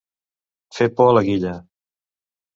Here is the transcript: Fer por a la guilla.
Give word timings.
Fer 0.77 0.87
por 1.01 1.07
a 1.11 1.13
la 1.19 1.23
guilla. 1.29 1.53